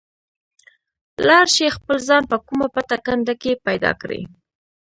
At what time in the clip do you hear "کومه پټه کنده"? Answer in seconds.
2.47-3.33